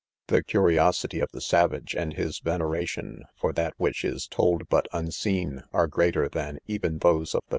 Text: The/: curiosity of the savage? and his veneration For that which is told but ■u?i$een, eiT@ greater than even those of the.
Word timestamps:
The/: 0.29 0.41
curiosity 0.43 1.19
of 1.19 1.29
the 1.31 1.41
savage? 1.41 1.93
and 1.95 2.15
his 2.15 2.39
veneration 2.39 3.25
For 3.35 3.53
that 3.53 3.75
which 3.77 4.03
is 4.03 4.25
told 4.25 4.67
but 4.67 4.87
■u?i$een, 4.91 5.63
eiT@ 5.71 5.89
greater 5.91 6.27
than 6.27 6.57
even 6.65 6.97
those 6.97 7.35
of 7.35 7.41
the. 7.43 7.49